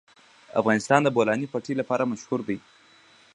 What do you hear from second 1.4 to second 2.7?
پټي لپاره مشهور دی.